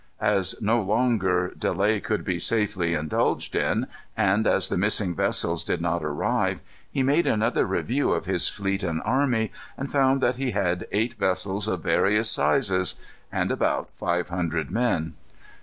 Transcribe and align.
As 0.19 0.59
no 0.59 0.81
longer 0.81 1.53
delay 1.55 1.99
could 1.99 2.25
be 2.25 2.39
safely 2.39 2.95
indulged 2.95 3.55
in, 3.55 3.85
and 4.17 4.47
as 4.47 4.67
the 4.67 4.75
missing 4.79 5.13
vessels 5.13 5.63
did 5.63 5.79
not 5.79 6.03
arrive, 6.03 6.59
he 6.89 7.03
made 7.03 7.27
another 7.27 7.67
review 7.67 8.09
of 8.09 8.25
his 8.25 8.49
fleet 8.49 8.81
and 8.81 9.03
army, 9.05 9.51
and 9.77 9.91
found 9.91 10.19
that 10.19 10.37
he 10.37 10.53
had 10.57 10.87
eight 10.91 11.13
vessels 11.13 11.67
of 11.67 11.83
various 11.83 12.31
sizes 12.31 12.95
and 13.31 13.51
about 13.51 13.91
five 13.95 14.29
hundred 14.29 14.71
men. 14.71 15.13